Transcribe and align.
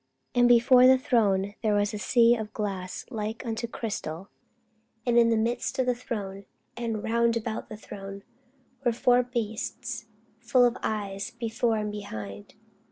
And 0.33 0.47
before 0.47 0.87
the 0.87 0.97
throne 0.97 1.53
there 1.61 1.75
was 1.75 1.93
a 1.93 1.99
sea 1.99 2.35
of 2.35 2.51
glass 2.53 3.05
like 3.11 3.45
unto 3.45 3.67
crystal: 3.67 4.29
and 5.05 5.15
in 5.15 5.29
the 5.29 5.37
midst 5.37 5.77
of 5.77 5.85
the 5.85 5.93
throne, 5.93 6.45
and 6.75 7.03
round 7.03 7.37
about 7.37 7.69
the 7.69 7.77
throne, 7.77 8.23
were 8.83 8.93
four 8.93 9.21
beasts 9.21 10.07
full 10.39 10.65
of 10.65 10.75
eyes 10.81 11.29
before 11.29 11.77
and 11.77 11.91
behind. 11.91 12.55